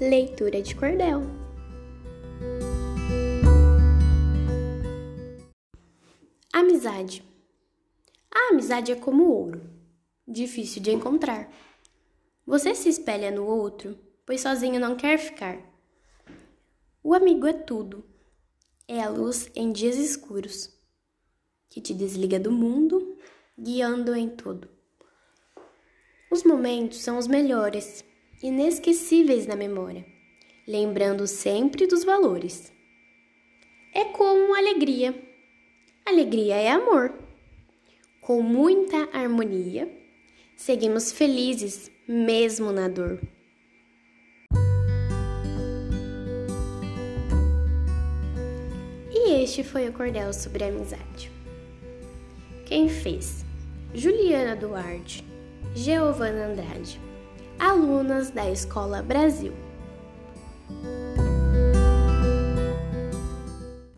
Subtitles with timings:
[0.00, 1.22] leitura de cordel.
[6.52, 7.24] Amizade.
[8.30, 9.62] A amizade é como ouro,
[10.28, 11.50] difícil de encontrar.
[12.46, 15.58] Você se espelha no outro, pois sozinho não quer ficar.
[17.02, 18.04] O amigo é tudo.
[18.86, 20.70] É a luz em dias escuros,
[21.70, 23.16] que te desliga do mundo,
[23.58, 24.68] guiando em tudo.
[26.30, 28.04] Os momentos são os melhores,
[28.42, 30.04] inesquecíveis na memória,
[30.66, 32.72] lembrando sempre dos valores.
[33.94, 35.14] É como alegria.
[36.04, 37.14] Alegria é amor.
[38.20, 39.90] Com muita harmonia,
[40.56, 43.20] seguimos felizes mesmo na dor.
[49.10, 51.30] E este foi o cordel sobre a amizade.
[52.66, 53.44] Quem fez?
[53.94, 55.24] Juliana Duarte,
[55.74, 57.00] Giovana Andrade,
[57.58, 59.65] alunas da Escola Brasil.